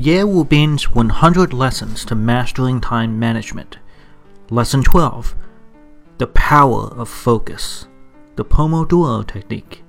Ye 0.00 0.22
Wu 0.22 0.44
Bin's 0.44 0.94
100 0.94 1.52
Lessons 1.52 2.04
to 2.04 2.14
Mastering 2.14 2.80
Time 2.80 3.18
Management. 3.18 3.78
Lesson 4.48 4.84
12 4.84 5.34
The 6.18 6.28
Power 6.28 6.92
of 6.96 7.08
Focus. 7.08 7.88
The 8.36 8.44
Pomodoro 8.44 9.26
Technique. 9.26 9.82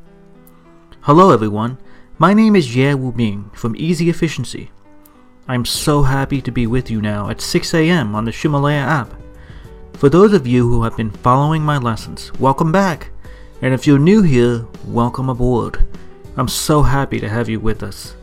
Hello, 1.02 1.30
everyone. 1.30 1.78
My 2.18 2.34
name 2.34 2.56
is 2.56 2.76
Ye 2.76 2.96
Wu 2.96 3.12
Bin 3.12 3.52
from 3.54 3.76
Easy 3.76 4.10
Efficiency. 4.10 4.72
I'm 5.48 5.64
so 5.64 6.02
happy 6.02 6.42
to 6.42 6.52
be 6.52 6.66
with 6.66 6.90
you 6.90 7.04
now 7.04 7.30
at 7.30 7.40
6 7.40 7.76
a.m. 7.76 8.16
on 8.16 8.26
the 8.26 8.32
Ximalaya 8.32 8.82
app. 8.82 9.14
For 9.94 10.10
those 10.10 10.34
of 10.34 10.48
you 10.48 10.68
who 10.68 10.82
have 10.82 10.98
been 10.98 11.12
following 11.12 11.62
my 11.62 11.78
lessons, 11.78 12.34
welcome 12.40 12.72
back. 12.72 13.12
And 13.62 13.76
if 13.76 13.86
you're 13.86 14.00
new 14.00 14.24
here, 14.24 14.66
welcome 14.86 15.30
aboard. 15.30 15.86
I'm 16.36 16.48
so 16.48 16.82
happy 16.82 17.20
to 17.20 17.30
have 17.30 17.48
you 17.48 17.60
with 17.60 17.84
us. 17.84 18.16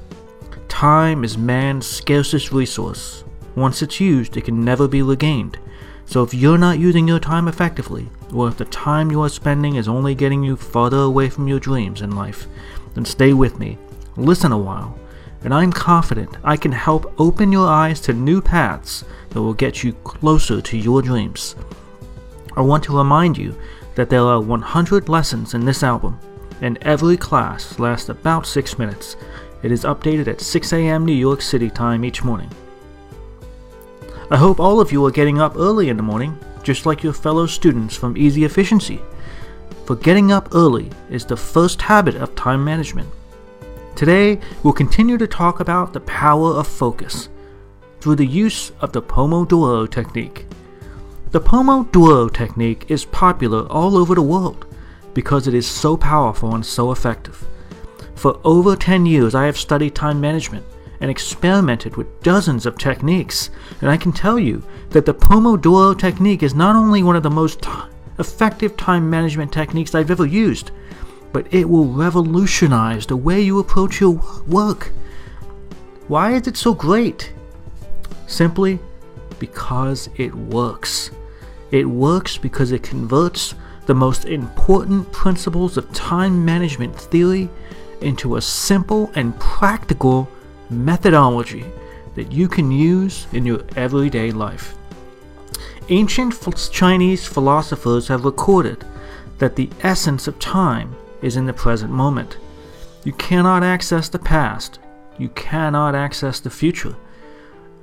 Time 0.69 1.25
is 1.25 1.39
man's 1.39 1.87
scarcest 1.87 2.53
resource. 2.53 3.25
Once 3.55 3.83
it's 3.83 4.01
used, 4.01 4.37
it 4.37 4.45
can 4.45 4.65
never 4.65 4.87
be 4.87 5.03
regained. 5.03 5.59
So 6.05 6.23
if 6.23 6.35
you're 6.35 6.59
not 6.59 6.79
using 6.79 7.09
your 7.09 7.19
time 7.19 7.49
effectively, 7.49 8.09
or 8.33 8.49
if 8.49 8.57
the 8.59 8.67
time 8.67 9.11
you 9.11 9.23
are 9.23 9.29
spending 9.29 9.77
is 9.77 9.89
only 9.89 10.15
getting 10.15 10.43
you 10.43 10.57
farther 10.57 10.99
away 10.99 11.29
from 11.31 11.49
your 11.49 11.59
dreams 11.59 12.03
in 12.03 12.15
life, 12.15 12.47
then 12.95 13.05
stay 13.05 13.33
with 13.33 13.59
me, 13.59 13.79
listen 14.17 14.53
a 14.53 14.59
while, 14.59 14.99
and 15.43 15.55
I'm 15.55 15.73
confident 15.73 16.37
I 16.45 16.57
can 16.57 16.73
help 16.73 17.13
open 17.19 17.53
your 17.53 17.67
eyes 17.69 18.01
to 18.03 18.13
new 18.13 18.41
paths 18.41 19.05
that 19.31 19.43
will 19.43 19.55
get 19.55 19.83
you 19.83 19.93
closer 20.05 20.61
to 20.61 20.77
your 20.77 21.03
dreams. 21.03 21.57
I 22.57 22.61
want 22.61 22.85
to 22.85 22.97
remind 22.97 23.37
you 23.37 23.57
that 23.95 24.11
there 24.11 24.23
are 24.23 24.41
100 24.41 25.09
lessons 25.09 25.55
in 25.55 25.65
this 25.65 25.83
album, 25.83 26.19
and 26.61 26.79
every 26.83 27.17
class 27.17 27.79
lasts 27.79 28.09
about 28.09 28.47
6 28.47 28.79
minutes. 28.79 29.17
It 29.63 29.73
is 29.73 29.85
updated 29.85 30.29
at 30.29 30.41
6 30.41 30.73
a.m. 30.73 31.05
New 31.05 31.15
York 31.15 31.41
City 31.41 31.71
time 31.71 32.05
each 32.05 32.23
morning. 32.23 32.51
I 34.31 34.37
hope 34.37 34.61
all 34.61 34.81
of 34.81 34.93
you 34.93 35.05
are 35.07 35.11
getting 35.11 35.41
up 35.41 35.57
early 35.57 35.89
in 35.89 35.97
the 35.97 36.03
morning, 36.03 36.39
just 36.63 36.85
like 36.85 37.03
your 37.03 37.13
fellow 37.13 37.47
students 37.47 37.97
from 37.97 38.17
Easy 38.17 38.45
Efficiency. 38.45 39.01
For 39.87 39.97
getting 39.97 40.33
up 40.33 40.55
early 40.55 40.91
is 41.11 41.25
the 41.25 41.37
first 41.37 41.81
habit 41.81 42.17
of 42.17 42.35
time 42.35 42.65
management. 42.65 43.09
Today, 43.95 44.41
we'll 44.63 44.73
continue 44.73 45.17
to 45.17 45.27
talk 45.27 45.61
about 45.61 45.93
the 45.93 46.01
power 46.01 46.51
of 46.51 46.67
focus 46.67 47.29
through 48.01 48.17
the 48.17 48.27
use 48.27 48.73
of 48.81 48.93
the 48.93 49.01
Pomodoro 49.01 49.91
technique. 49.91 50.47
The 51.31 51.41
Pomodoro 51.41 52.33
technique 52.33 52.91
is 52.91 53.05
popular 53.05 53.67
all 53.69 53.97
over 53.97 54.15
the 54.15 54.23
world 54.23 54.67
because 55.15 55.47
it 55.47 55.55
is 55.55 55.67
so 55.67 55.97
powerful 55.97 56.55
and 56.55 56.67
so 56.67 56.93
effective. 56.93 57.47
For 58.17 58.41
over 58.45 58.75
10 58.75 59.05
years, 59.05 59.35
I 59.35 59.45
have 59.45 59.59
studied 59.59 59.95
time 59.95 60.21
management 60.21 60.65
and 61.01 61.11
experimented 61.11 61.97
with 61.97 62.23
dozens 62.23 62.65
of 62.65 62.79
techniques, 62.79 63.51
and 63.83 63.91
I 63.91 63.99
can 63.99 64.11
tell 64.11 64.39
you 64.39 64.63
that 64.91 65.05
the 65.05 65.13
Pomodoro 65.15 65.97
technique 65.97 66.43
is 66.43 66.55
not 66.55 66.75
only 66.75 67.03
one 67.03 67.15
of 67.15 67.23
the 67.23 67.31
most 67.31 67.61
t- 67.61 67.71
effective 68.19 68.75
time 68.79 69.11
management 69.11 69.53
techniques 69.53 69.95
I've 69.95 70.11
ever 70.11 70.25
used, 70.25 70.71
but 71.33 71.53
it 71.53 71.69
will 71.69 71.93
revolutionize 71.93 73.05
the 73.05 73.17
way 73.17 73.43
you 73.43 73.59
approach 73.59 74.01
your 74.01 74.23
work. 74.47 74.93
Why 76.09 76.33
is 76.33 76.47
it 76.47 76.57
so 76.57 76.73
great? 76.73 77.35
Simply 78.27 78.79
because 79.39 80.09
it 80.17 80.35
works. 80.35 81.11
It 81.71 81.85
works 81.85 82.39
because 82.39 82.73
it 82.73 82.83
converts 82.83 83.55
the 83.85 83.95
most 83.95 84.25
important 84.25 85.13
principles 85.13 85.77
of 85.77 85.93
time 85.93 86.43
management 86.45 86.99
theory 86.99 87.51
into 88.07 88.37
a 88.37 88.41
simple 88.41 89.11
and 89.15 89.39
practical 89.41 90.29
methodology 90.71 91.65
that 92.15 92.33
you 92.33 92.49
can 92.49 92.71
use 92.71 93.27
in 93.33 93.45
your 93.45 93.63
everyday 93.77 94.31
life. 94.31 94.75
Ancient 95.89 96.35
Chinese 96.73 97.27
philosophers 97.27 98.09
have 98.09 98.25
recorded 98.25 98.85
that 99.39 99.57
the 99.57 99.69
essence 99.83 100.27
of 100.27 100.39
time 100.39 100.97
is 101.21 101.37
in 101.37 101.47
the 101.47 101.53
present 101.53 101.93
moment. 101.93 102.39
You 103.05 103.13
cannot 103.13 103.63
access 103.63 104.09
the 104.09 104.19
past, 104.19 104.79
you 105.19 105.29
cannot 105.31 105.95
access 105.95 106.41
the 106.41 106.51
future. 106.51 106.97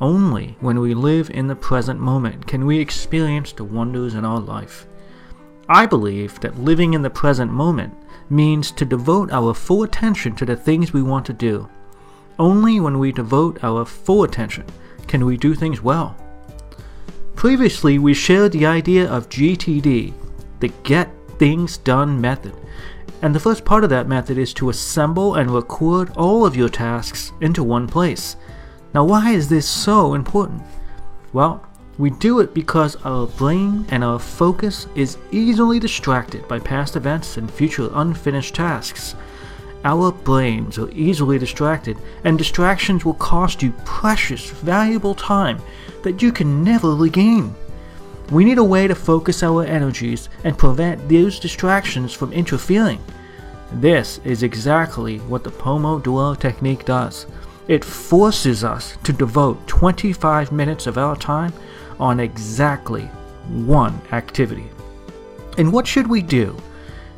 Only 0.02 0.58
when 0.60 0.80
we 0.80 0.94
live 0.94 1.30
in 1.30 1.48
the 1.48 1.56
present 1.56 2.00
moment 2.00 2.48
can 2.48 2.66
we 2.66 2.80
experience 2.80 3.52
the 3.52 3.64
wonders 3.64 4.16
in 4.16 4.26
our 4.26 4.40
life. 4.40 4.86
I 5.70 5.86
believe 5.86 6.40
that 6.42 6.60
living 6.60 6.94
in 6.94 7.02
the 7.02 7.10
present 7.10 7.52
moment 7.52 7.96
means 8.30 8.72
to 8.72 8.86
devote 8.86 9.32
our 9.32 9.54
full 9.54 9.84
attention 9.84 10.36
to 10.36 10.46
the 10.46 10.56
things 10.56 10.92
we 10.92 11.02
want 11.02 11.26
to 11.28 11.34
do. 11.34 11.70
Only 12.38 12.80
when 12.80 13.00
we 13.00 13.12
devote 13.12 13.64
our 13.64 13.86
full 13.86 14.24
attention 14.24 14.66
can 15.08 15.26
we 15.26 15.38
do 15.38 15.56
things 15.56 15.82
well. 15.82 16.18
Previously, 17.36 17.98
we 18.00 18.14
shared 18.14 18.52
the 18.52 18.66
idea 18.66 19.10
of 19.10 19.30
GTD, 19.30 20.14
the 20.60 20.72
Get 20.84 21.10
Things 21.38 21.78
Done 21.78 22.20
method, 22.20 22.54
and 23.22 23.34
the 23.34 23.40
first 23.40 23.64
part 23.64 23.84
of 23.84 23.90
that 23.90 24.08
method 24.08 24.38
is 24.38 24.54
to 24.56 24.70
assemble 24.70 25.36
and 25.36 25.52
record 25.52 26.12
all 26.18 26.46
of 26.46 26.56
your 26.56 26.70
tasks 26.70 27.32
into 27.42 27.64
one 27.64 27.88
place. 27.88 28.36
Now, 28.94 29.06
why 29.06 29.32
is 29.32 29.50
this 29.50 29.68
so 29.68 30.14
important? 30.14 30.62
Well, 31.32 31.66
we 31.98 32.10
do 32.10 32.40
it 32.40 32.54
because 32.54 32.96
our 33.04 33.28
brain 33.28 33.86
and 33.90 34.04
our 34.04 34.20
focus 34.20 34.88
is 34.96 35.18
easily 35.32 35.80
distracted 35.80 36.48
by 36.48 36.60
past 36.60 36.96
events 36.96 37.38
and 37.38 37.52
future 37.52 37.90
unfinished 37.94 38.56
tasks. 38.56 39.16
Our 39.86 40.12
brains 40.12 40.78
are 40.80 40.90
easily 40.92 41.38
distracted, 41.38 41.98
and 42.24 42.38
distractions 42.38 43.04
will 43.04 43.16
cost 43.16 43.62
you 43.62 43.74
precious, 43.86 44.50
valuable 44.50 45.14
time 45.14 45.62
that 46.04 46.22
you 46.22 46.32
can 46.32 46.64
never 46.64 46.96
regain. 46.96 47.54
We 48.32 48.46
need 48.46 48.58
a 48.58 48.64
way 48.64 48.88
to 48.88 48.96
focus 48.96 49.44
our 49.44 49.64
energies 49.64 50.30
and 50.46 50.58
prevent 50.58 51.08
those 51.10 51.40
distractions 51.40 52.14
from 52.14 52.34
interfering. 52.34 53.02
This 53.74 54.20
is 54.24 54.42
exactly 54.42 55.20
what 55.20 55.44
the 55.44 55.52
Pomodoro 55.52 56.40
technique 56.40 56.86
does. 56.86 57.28
It 57.68 57.84
forces 57.84 58.64
us 58.64 58.98
to 59.04 59.14
devote 59.14 59.68
25 59.68 60.52
minutes 60.52 60.88
of 60.88 60.98
our 60.98 61.16
time 61.16 61.54
on 62.00 62.20
exactly 62.20 63.04
one 63.48 64.02
activity. 64.12 64.70
And 65.58 65.72
what 65.72 65.88
should 65.88 66.08
we 66.08 66.22
do 66.22 66.58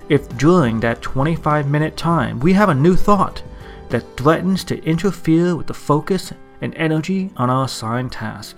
if 0.09 0.27
during 0.37 0.79
that 0.81 1.01
25 1.01 1.67
minute 1.69 1.97
time 1.97 2.39
we 2.39 2.53
have 2.53 2.69
a 2.69 2.75
new 2.75 2.95
thought 2.95 3.41
that 3.89 4.17
threatens 4.17 4.63
to 4.65 4.83
interfere 4.83 5.55
with 5.55 5.67
the 5.67 5.73
focus 5.73 6.33
and 6.61 6.73
energy 6.75 7.31
on 7.37 7.49
our 7.49 7.65
assigned 7.65 8.11
task? 8.11 8.57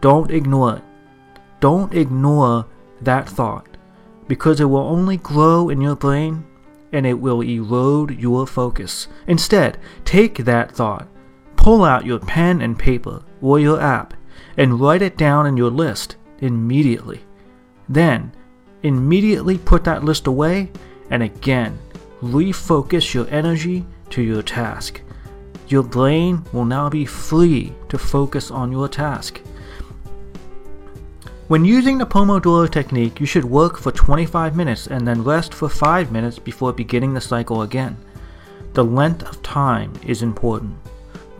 Don't 0.00 0.30
ignore 0.30 0.76
it. 0.76 0.82
Don't 1.60 1.94
ignore 1.94 2.66
that 3.02 3.28
thought 3.28 3.66
because 4.26 4.60
it 4.60 4.64
will 4.64 4.78
only 4.78 5.16
grow 5.16 5.68
in 5.68 5.80
your 5.80 5.96
brain 5.96 6.44
and 6.92 7.06
it 7.06 7.14
will 7.14 7.42
erode 7.42 8.18
your 8.18 8.46
focus. 8.46 9.08
Instead, 9.26 9.78
take 10.04 10.38
that 10.38 10.72
thought, 10.72 11.06
pull 11.56 11.84
out 11.84 12.06
your 12.06 12.18
pen 12.18 12.60
and 12.60 12.78
paper 12.78 13.22
or 13.42 13.60
your 13.60 13.80
app, 13.80 14.14
and 14.60 14.78
write 14.78 15.00
it 15.00 15.16
down 15.16 15.46
in 15.46 15.56
your 15.56 15.70
list 15.70 16.16
immediately. 16.40 17.22
Then, 17.88 18.30
immediately 18.82 19.56
put 19.56 19.84
that 19.84 20.04
list 20.04 20.26
away 20.26 20.70
and 21.08 21.22
again 21.22 21.78
refocus 22.22 23.14
your 23.14 23.26
energy 23.30 23.86
to 24.10 24.20
your 24.20 24.42
task. 24.42 25.00
Your 25.68 25.82
brain 25.82 26.44
will 26.52 26.66
now 26.66 26.90
be 26.90 27.06
free 27.06 27.72
to 27.88 27.96
focus 27.96 28.50
on 28.50 28.70
your 28.70 28.86
task. 28.86 29.40
When 31.48 31.64
using 31.64 31.96
the 31.96 32.06
Pomodoro 32.06 32.70
technique, 32.70 33.18
you 33.18 33.24
should 33.24 33.46
work 33.46 33.78
for 33.78 33.90
25 33.90 34.54
minutes 34.56 34.88
and 34.88 35.08
then 35.08 35.24
rest 35.24 35.54
for 35.54 35.70
5 35.70 36.12
minutes 36.12 36.38
before 36.38 36.74
beginning 36.74 37.14
the 37.14 37.20
cycle 37.22 37.62
again. 37.62 37.96
The 38.74 38.84
length 38.84 39.22
of 39.22 39.42
time 39.42 39.94
is 40.06 40.20
important. 40.22 40.76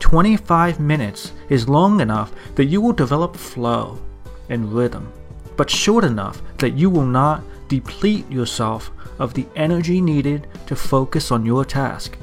25 0.01 0.81
minutes 0.81 1.33
is 1.49 1.69
long 1.69 2.01
enough 2.01 2.33
that 2.57 2.65
you 2.65 2.81
will 2.81 2.93
develop 2.93 3.37
flow 3.37 4.01
and 4.49 4.73
rhythm, 4.73 5.13
but 5.57 5.71
short 5.71 6.05
enough 6.05 6.43
that 6.59 6.75
you 6.75 6.91
will 6.91 7.07
not 7.07 7.43
deplete 7.69 8.29
yourself 8.31 8.91
of 9.19 9.35
the 9.35 9.47
energy 9.55 10.01
needed 10.01 10.49
to 10.67 10.75
focus 10.75 11.31
on 11.31 11.47
your 11.47 11.65
task. 11.65 12.17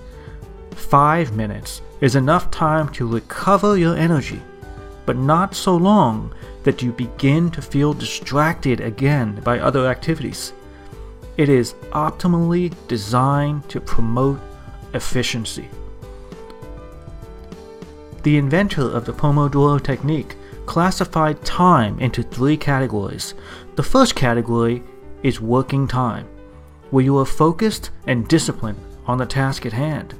5 0.71 1.35
minutes 1.35 1.81
is 2.01 2.15
enough 2.15 2.51
time 2.51 2.89
to 2.89 3.07
recover 3.07 3.77
your 3.77 3.95
energy, 3.95 4.41
but 5.05 5.15
not 5.15 5.55
so 5.55 5.75
long 5.77 6.33
that 6.63 6.81
you 6.81 6.91
begin 6.91 7.49
to 7.51 7.61
feel 7.61 7.93
distracted 7.93 8.81
again 8.81 9.39
by 9.43 9.59
other 9.59 9.87
activities. 9.87 10.53
It 11.37 11.49
is 11.49 11.73
optimally 11.91 12.73
designed 12.87 13.69
to 13.69 13.79
promote 13.79 14.39
efficiency. 14.93 15.69
The 18.27 18.35
inventor 18.35 18.81
of 18.81 19.05
the 19.05 19.13
Pomodoro 19.13 19.81
technique 19.81 20.35
classified 20.65 21.45
time 21.45 21.97
into 22.01 22.21
three 22.21 22.57
categories. 22.57 23.35
The 23.77 23.83
first 23.83 24.15
category 24.15 24.83
is 25.23 25.39
working 25.39 25.87
time, 25.87 26.27
where 26.91 27.05
you 27.05 27.17
are 27.19 27.25
focused 27.25 27.91
and 28.05 28.27
disciplined 28.27 28.81
on 29.05 29.17
the 29.17 29.25
task 29.25 29.65
at 29.65 29.71
hand. 29.71 30.13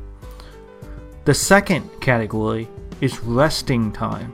The 1.25 1.33
second 1.33 1.83
category 1.99 2.69
is 3.01 3.21
resting 3.23 3.91
time, 3.91 4.33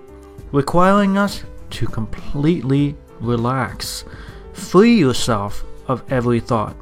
requiring 0.51 1.17
us 1.17 1.43
to 1.71 1.87
completely 1.87 2.95
relax. 3.21 4.05
Free 4.53 4.99
yourself 4.99 5.65
of 5.87 6.03
every 6.11 6.41
thought. 6.41 6.75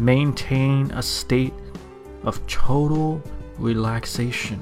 Maintain 0.00 0.90
a 0.90 1.04
state 1.04 1.54
of 2.24 2.44
total 2.48 3.22
relaxation. 3.58 4.60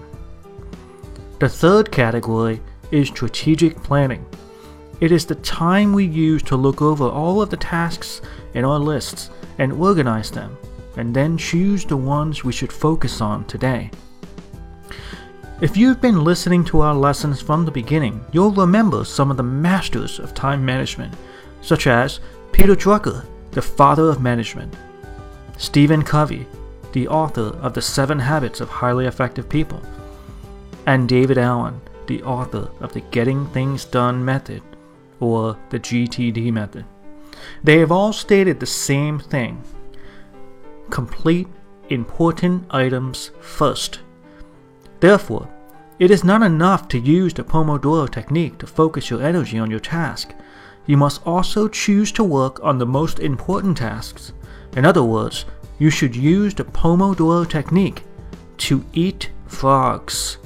The 1.39 1.49
third 1.49 1.93
category 1.93 2.61
is 2.91 3.07
strategic 3.09 3.81
planning. 3.85 4.27
It 5.01 5.13
is 5.13 5.25
the 5.25 5.37
time 5.37 5.93
we 5.93 6.05
use 6.05 6.43
to 6.45 6.57
look 6.57 6.83
over 6.83 7.05
all 7.05 7.41
of 7.41 7.49
the 7.49 7.57
tasks 7.57 8.21
in 8.55 8.65
our 8.65 8.81
lists 8.81 9.31
and 9.59 9.73
organize 9.73 10.33
them, 10.33 10.57
and 10.97 11.15
then 11.15 11.39
choose 11.39 11.85
the 11.85 11.97
ones 11.97 12.43
we 12.43 12.53
should 12.53 12.73
focus 12.73 13.21
on 13.21 13.45
today. 13.45 13.89
If 15.61 15.77
you've 15.77 16.01
been 16.01 16.25
listening 16.25 16.65
to 16.67 16.81
our 16.81 16.95
lessons 16.95 17.41
from 17.41 17.65
the 17.65 17.71
beginning, 17.71 18.25
you'll 18.33 18.51
remember 18.51 19.05
some 19.05 19.31
of 19.31 19.37
the 19.37 19.45
masters 19.45 20.19
of 20.19 20.35
time 20.35 20.65
management, 20.65 21.15
such 21.63 21.87
as 21.87 22.19
Peter 22.51 22.75
Drucker, 22.75 23.25
the 23.53 23.63
father 23.63 24.09
of 24.09 24.21
management, 24.21 24.75
Stephen 25.57 26.03
Covey, 26.03 26.49
the 26.93 27.07
author 27.07 27.57
of 27.63 27.75
The 27.75 27.83
Seven 27.83 28.19
Habits 28.19 28.61
of 28.61 28.69
Highly 28.69 29.07
Effective 29.07 29.49
People, 29.49 29.81
and 30.89 31.07
David 31.07 31.37
Allen, 31.37 31.83
the 32.07 32.23
author 32.23 32.71
of 32.81 32.95
the 32.95 33.03
Getting 33.03 33.47
Things 33.49 33.85
Done 33.85 34.25
method, 34.25 34.63
or 35.21 35.59
the 35.69 35.79
GTD 35.79 36.51
method. 36.51 36.87
They 37.63 37.79
have 37.81 37.93
all 37.93 38.15
stated 38.15 38.59
the 38.59 38.67
same 38.67 39.19
thing 39.19 39.63
complete 40.89 41.47
important 41.91 42.65
items 42.71 43.33
first. 43.41 44.01
Therefore, 45.01 45.47
it 45.99 46.11
is 46.11 46.25
not 46.25 46.43
enough 46.43 46.89
to 46.89 46.99
use 46.99 47.35
the 47.35 47.45
Pomodoro 47.45 48.11
technique 48.11 48.57
to 48.57 48.67
focus 48.67 49.11
your 49.11 49.23
energy 49.23 49.59
on 49.59 49.71
your 49.71 49.81
task. 49.81 50.35
You 50.87 50.97
must 50.97 51.21
also 51.27 51.69
choose 51.69 52.11
to 52.13 52.25
work 52.25 52.65
on 52.65 52.79
the 52.79 52.87
most 52.87 53.19
important 53.21 53.77
tasks. 53.77 54.33
In 54.75 54.87
other 54.87 55.03
words, 55.03 55.45
you 55.79 55.91
should 55.91 56.17
use 56.17 56.55
the 56.55 56.65
Pomodoro 56.65 57.47
technique 57.47 58.05
to 58.57 58.83
eat 58.95 59.29
frogs. 59.47 60.39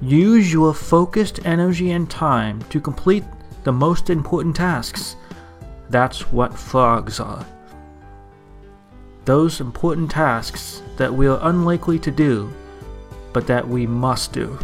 Use 0.00 0.52
your 0.52 0.74
focused 0.74 1.44
energy 1.44 1.92
and 1.92 2.08
time 2.10 2.62
to 2.70 2.80
complete 2.80 3.24
the 3.64 3.72
most 3.72 4.10
important 4.10 4.56
tasks. 4.56 5.16
That's 5.90 6.30
what 6.32 6.58
frogs 6.58 7.20
are. 7.20 7.44
Those 9.24 9.60
important 9.60 10.10
tasks 10.10 10.82
that 10.96 11.12
we 11.12 11.26
are 11.26 11.38
unlikely 11.42 11.98
to 12.00 12.10
do, 12.10 12.52
but 13.32 13.46
that 13.46 13.66
we 13.66 13.86
must 13.86 14.32
do. 14.32 14.58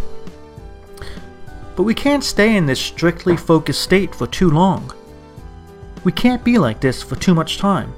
But 1.76 1.84
we 1.84 1.94
can't 1.94 2.22
stay 2.22 2.56
in 2.56 2.66
this 2.66 2.80
strictly 2.80 3.36
focused 3.36 3.82
state 3.82 4.14
for 4.14 4.26
too 4.26 4.50
long. 4.50 4.92
We 6.04 6.12
can't 6.12 6.44
be 6.44 6.58
like 6.58 6.80
this 6.80 7.02
for 7.02 7.16
too 7.16 7.34
much 7.34 7.58
time 7.58 7.94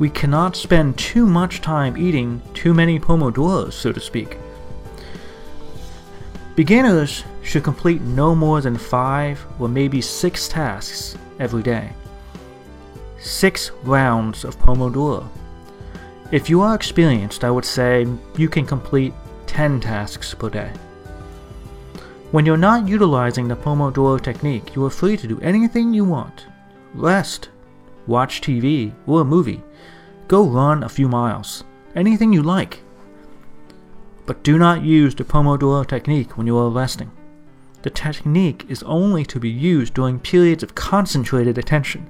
we 0.00 0.08
cannot 0.08 0.56
spend 0.56 0.96
too 0.96 1.26
much 1.26 1.60
time 1.60 1.94
eating 1.94 2.40
too 2.54 2.72
many 2.72 2.98
pomodoros, 2.98 3.74
so 3.74 3.92
to 3.92 4.00
speak. 4.00 4.38
Beginners 6.56 7.24
should 7.42 7.64
complete 7.64 8.02
no 8.02 8.34
more 8.34 8.60
than 8.60 8.76
five 8.76 9.44
or 9.58 9.68
maybe 9.68 10.00
six 10.00 10.48
tasks 10.48 11.16
every 11.38 11.62
day. 11.62 11.92
Six 13.18 13.70
rounds 13.82 14.44
of 14.44 14.58
Pomodoro. 14.58 15.28
If 16.32 16.50
you 16.50 16.60
are 16.60 16.74
experienced, 16.74 17.44
I 17.44 17.50
would 17.50 17.64
say 17.64 18.06
you 18.36 18.48
can 18.48 18.66
complete 18.66 19.14
10 19.46 19.80
tasks 19.80 20.34
per 20.34 20.50
day. 20.50 20.72
When 22.30 22.46
you're 22.46 22.56
not 22.56 22.88
utilizing 22.88 23.48
the 23.48 23.56
Pomodoro 23.56 24.20
technique, 24.20 24.74
you 24.76 24.84
are 24.84 24.90
free 24.90 25.16
to 25.16 25.26
do 25.26 25.40
anything 25.40 25.92
you 25.92 26.04
want. 26.04 26.46
Rest, 26.94 27.48
watch 28.06 28.40
TV 28.40 28.92
or 29.06 29.22
a 29.22 29.24
movie, 29.24 29.62
Go 30.30 30.46
run 30.46 30.84
a 30.84 30.88
few 30.88 31.08
miles. 31.08 31.64
Anything 31.96 32.32
you 32.32 32.44
like. 32.44 32.84
But 34.30 34.44
do 34.44 34.58
not 34.58 34.84
use 34.84 35.16
the 35.16 35.24
Pomodoro 35.24 35.84
technique 35.84 36.38
when 36.38 36.46
you 36.46 36.56
are 36.56 36.70
resting. 36.70 37.10
The 37.82 37.90
technique 37.90 38.64
is 38.68 38.80
only 38.84 39.24
to 39.24 39.40
be 39.40 39.50
used 39.50 39.94
during 39.94 40.20
periods 40.20 40.62
of 40.62 40.76
concentrated 40.76 41.58
attention. 41.58 42.08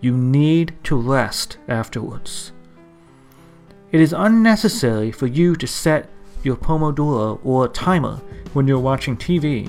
You 0.00 0.16
need 0.16 0.74
to 0.84 0.94
rest 0.94 1.58
afterwards. 1.66 2.52
It 3.90 4.00
is 4.00 4.12
unnecessary 4.12 5.10
for 5.10 5.26
you 5.26 5.56
to 5.56 5.66
set 5.66 6.08
your 6.44 6.54
Pomodoro 6.54 7.40
or 7.42 7.66
timer 7.66 8.20
when 8.52 8.68
you're 8.68 8.78
watching 8.78 9.16
TV, 9.16 9.68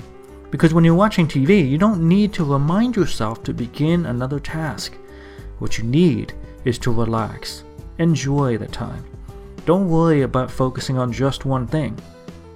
because 0.52 0.72
when 0.72 0.84
you're 0.84 0.94
watching 0.94 1.26
TV, 1.26 1.68
you 1.68 1.78
don't 1.78 2.08
need 2.08 2.32
to 2.34 2.44
remind 2.44 2.94
yourself 2.94 3.42
to 3.42 3.52
begin 3.52 4.06
another 4.06 4.38
task. 4.38 4.96
What 5.58 5.78
you 5.78 5.82
need 5.82 6.32
is 6.64 6.78
to 6.78 6.92
relax. 6.92 7.64
Enjoy 7.98 8.56
the 8.56 8.68
time. 8.68 9.04
Don't 9.64 9.88
worry 9.88 10.22
about 10.22 10.50
focusing 10.50 10.98
on 10.98 11.12
just 11.12 11.44
one 11.44 11.66
thing. 11.66 11.96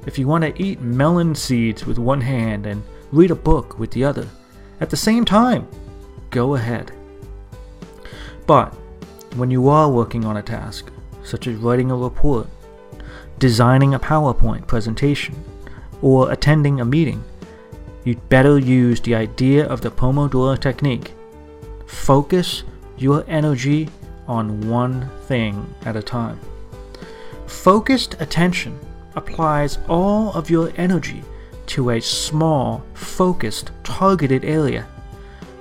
If 0.07 0.19
you 0.19 0.27
want 0.27 0.43
to 0.43 0.63
eat 0.63 0.81
melon 0.81 1.35
seeds 1.35 1.87
with 1.87 1.99
one 1.99 2.21
hand 2.21 2.67
and 2.67 2.83
read 3.13 3.31
a 3.31 3.37
book 3.37 3.79
with 3.79 3.93
the 3.93 4.05
other 4.05 4.29
at 4.81 4.91
the 4.91 4.97
same 4.97 5.25
time, 5.25 5.69
go 6.31 6.57
ahead. 6.57 6.93
But 8.47 8.75
when 9.37 9.51
you 9.51 9.69
are 9.69 9.91
working 9.91 10.25
on 10.25 10.37
a 10.37 10.43
task, 10.43 10.91
such 11.23 11.47
as 11.47 11.57
writing 11.57 11.91
a 11.91 11.97
report, 11.97 12.49
designing 13.39 13.95
a 13.95 14.01
PowerPoint 14.01 14.67
presentation, 14.67 15.35
or 16.03 16.33
attending 16.33 16.81
a 16.81 16.85
meeting, 16.85 17.23
you'd 18.05 18.29
better 18.29 18.59
use 18.59 19.01
the 19.01 19.15
idea 19.15 19.67
of 19.67 19.81
the 19.81 19.91
Pomodoro 19.91 20.59
technique. 20.59 21.15
Focus 21.87 22.65
your 22.97 23.25
energy 23.29 23.89
on 24.27 24.69
one 24.69 25.09
thing 25.27 25.75
at 25.85 25.97
a 25.97 26.03
time. 26.03 26.41
Focused 27.47 28.21
attention 28.21 28.79
applies 29.15 29.79
all 29.89 30.33
of 30.33 30.51
your 30.51 30.73
energy 30.77 31.23
to 31.67 31.91
a 31.91 32.01
small, 32.01 32.85
focused, 32.95 33.71
targeted 33.83 34.45
area. 34.45 34.87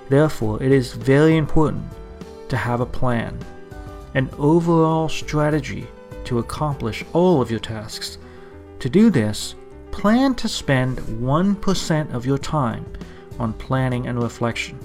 Therefore, 0.10 0.62
it 0.62 0.72
is 0.72 0.94
very 0.94 1.38
important 1.38 1.86
to 2.50 2.58
have 2.58 2.82
a 2.82 2.86
plan, 2.86 3.38
an 4.14 4.30
overall 4.38 5.10
strategy 5.10 5.88
to 6.26 6.40
accomplish 6.40 7.04
all 7.14 7.42
of 7.42 7.50
your 7.50 7.60
tasks. 7.60 8.18
To 8.80 8.90
do 8.90 9.10
this, 9.10 9.56
plan 9.92 10.36
to 10.36 10.48
spend 10.48 10.98
1% 10.98 12.14
of 12.14 12.26
your 12.26 12.38
time 12.38 12.86
on 13.40 13.54
planning 13.54 14.08
and 14.08 14.22
reflection. 14.22 14.78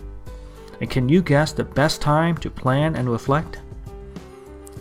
And 0.81 0.89
can 0.89 1.09
you 1.09 1.23
guess 1.23 1.53
the 1.53 1.65
best 1.65 2.01
time 2.01 2.37
to 2.39 2.51
plan 2.51 2.97
and 2.97 3.11
reflect? 3.11 3.59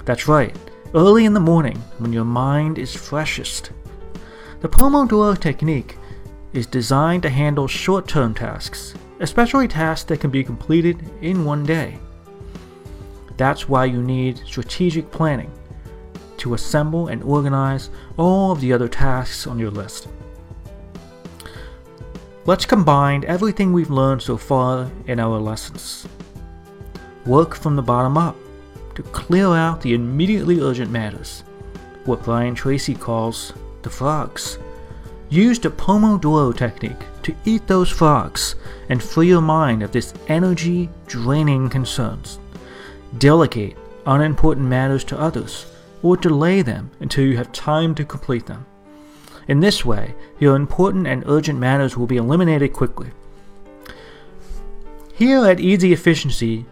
That's 0.05 0.27
right, 0.27 0.55
early 0.95 1.25
in 1.25 1.33
the 1.33 1.39
morning 1.39 1.77
when 1.99 2.11
your 2.11 2.25
mind 2.25 2.79
is 2.79 2.95
freshest. 2.95 3.71
The 4.61 4.69
Pomodoro 4.69 5.39
technique 5.39 5.97
is 6.53 6.65
designed 6.65 7.23
to 7.23 7.29
handle 7.29 7.67
short 7.67 8.07
term 8.07 8.33
tasks, 8.33 8.95
especially 9.19 9.67
tasks 9.67 10.05
that 10.05 10.19
can 10.19 10.31
be 10.31 10.43
completed 10.43 11.03
in 11.21 11.45
one 11.45 11.63
day. 11.63 11.99
That's 13.37 13.69
why 13.69 13.85
you 13.85 14.01
need 14.01 14.39
strategic 14.39 15.11
planning 15.11 15.51
to 16.37 16.55
assemble 16.55 17.07
and 17.07 17.21
organize 17.23 17.89
all 18.17 18.51
of 18.51 18.61
the 18.61 18.73
other 18.73 18.87
tasks 18.87 19.45
on 19.45 19.59
your 19.59 19.71
list. 19.71 20.07
Let's 22.45 22.65
combine 22.65 23.25
everything 23.25 23.73
we've 23.73 23.91
learned 23.91 24.23
so 24.23 24.37
far 24.37 24.89
in 25.05 25.19
our 25.19 25.37
lessons. 25.37 26.07
Work 27.25 27.55
from 27.55 27.75
the 27.75 27.83
bottom 27.83 28.17
up 28.17 28.35
to 28.99 29.03
clear 29.11 29.47
out 29.55 29.79
the 29.79 29.93
immediately 29.93 30.59
urgent 30.59 30.91
matters, 30.91 31.45
what 32.03 32.21
Brian 32.21 32.53
Tracy 32.53 32.93
calls 32.93 33.53
the 33.81 33.89
frogs. 33.89 34.59
Use 35.29 35.57
the 35.57 35.69
Pomodoro 35.69 36.53
technique 36.53 37.05
to 37.23 37.33
eat 37.45 37.65
those 37.65 37.89
frogs 37.89 38.55
and 38.89 39.01
free 39.01 39.29
your 39.29 39.39
mind 39.39 39.83
of 39.83 39.93
this 39.93 40.13
energy 40.27 40.89
draining 41.07 41.69
concerns. 41.69 42.39
Delegate 43.19 43.77
unimportant 44.05 44.67
matters 44.67 45.05
to 45.05 45.17
others 45.17 45.67
or 46.03 46.17
delay 46.17 46.61
them 46.61 46.91
until 46.99 47.23
you 47.23 47.37
have 47.37 47.53
time 47.53 47.95
to 47.95 48.03
complete 48.03 48.47
them. 48.47 48.65
In 49.47 49.61
this 49.61 49.85
way, 49.85 50.13
your 50.39 50.57
important 50.57 51.07
and 51.07 51.23
urgent 51.25 51.57
matters 51.57 51.95
will 51.95 52.07
be 52.07 52.17
eliminated 52.17 52.73
quickly. 52.73 53.11
Here 55.13 55.45
at 55.45 55.61
Easy 55.61 55.93
Efficiency, 55.93 56.65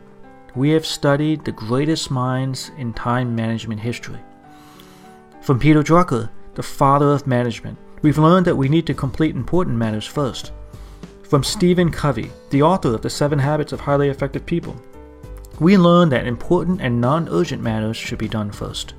we 0.56 0.70
have 0.72 0.86
studied 0.86 1.44
the 1.44 1.51
greatest 1.51 2.10
minds 2.10 2.72
in 2.77 2.94
time 2.94 3.36
management 3.36 3.82
history. 3.82 4.20
From 5.42 5.60
Peter 5.60 5.84
Drucker, 5.84 6.30
the 6.56 6.63
father 6.63 7.12
of 7.12 7.27
management, 7.27 7.77
we've 8.01 8.18
learned 8.18 8.46
that 8.48 8.56
we 8.56 8.70
need 8.70 8.88
to 8.88 8.94
complete 8.94 9.36
important 9.36 9.77
matters 9.77 10.06
first. 10.06 10.51
From 11.24 11.44
Stephen 11.44 11.92
Covey, 11.92 12.32
the 12.50 12.62
author 12.62 12.94
of 12.94 13.01
The 13.01 13.10
Seven 13.10 13.39
Habits 13.39 13.72
of 13.72 13.80
Highly 13.80 14.10
Effective 14.10 14.46
People, 14.46 14.75
we 15.60 15.77
learned 15.77 16.12
that 16.12 16.27
important 16.27 16.82
and 16.82 17.01
non 17.01 17.27
urgent 17.30 17.62
matters 17.62 17.98
should 17.98 18.20
be 18.20 18.27
done 18.27 18.51
first. 18.51 18.94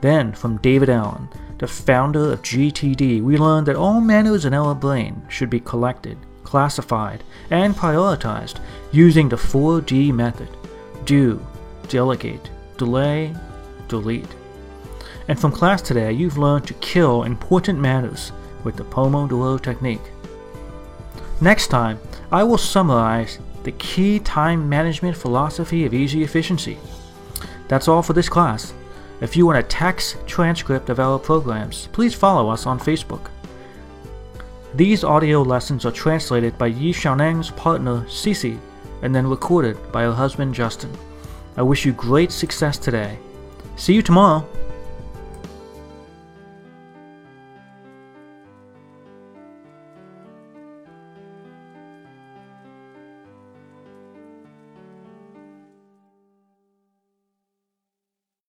Then, 0.00 0.32
from 0.32 0.58
David 0.58 0.90
Allen, 0.90 1.28
the 1.58 1.66
founder 1.66 2.32
of 2.32 2.42
GTD, 2.42 3.22
we 3.22 3.36
learned 3.36 3.66
that 3.66 3.76
all 3.76 4.00
matters 4.00 4.44
in 4.44 4.54
our 4.54 4.74
brain 4.74 5.22
should 5.28 5.50
be 5.50 5.60
collected, 5.60 6.18
classified, 6.44 7.24
and 7.50 7.74
prioritized 7.74 8.60
using 8.92 9.28
the 9.28 9.36
4D 9.36 10.12
method 10.12 10.48
do, 11.08 11.40
delegate, 11.88 12.50
delay, 12.76 13.34
delete. 13.88 14.28
And 15.26 15.40
from 15.40 15.52
class 15.52 15.80
today, 15.80 16.12
you've 16.12 16.36
learned 16.36 16.66
to 16.66 16.74
kill 16.74 17.22
important 17.22 17.78
matters 17.78 18.30
with 18.62 18.76
the 18.76 18.84
Pomodoro 18.84 19.58
technique. 19.58 20.02
Next 21.40 21.68
time, 21.68 21.98
I 22.30 22.42
will 22.44 22.58
summarize 22.58 23.38
the 23.62 23.72
key 23.72 24.18
time 24.20 24.68
management 24.68 25.16
philosophy 25.16 25.86
of 25.86 25.94
easy 25.94 26.22
efficiency. 26.22 26.76
That's 27.68 27.88
all 27.88 28.02
for 28.02 28.12
this 28.12 28.28
class. 28.28 28.74
If 29.22 29.34
you 29.34 29.46
want 29.46 29.58
a 29.58 29.62
text 29.62 30.18
transcript 30.26 30.90
of 30.90 31.00
our 31.00 31.18
programs, 31.18 31.88
please 31.92 32.14
follow 32.14 32.50
us 32.50 32.66
on 32.66 32.78
Facebook. 32.78 33.30
These 34.74 35.04
audio 35.04 35.40
lessons 35.40 35.86
are 35.86 35.90
translated 35.90 36.58
by 36.58 36.66
Yi 36.66 36.92
Xiaoneng's 36.92 37.50
partner 37.52 38.02
Cici 38.02 38.60
and 39.02 39.14
then 39.14 39.26
recorded 39.26 39.76
by 39.92 40.02
her 40.02 40.12
husband 40.12 40.54
Justin. 40.54 40.90
I 41.56 41.62
wish 41.62 41.84
you 41.84 41.92
great 41.92 42.32
success 42.32 42.78
today. 42.78 43.18
See 43.76 43.94
you 43.94 44.02
tomorrow. 44.02 44.48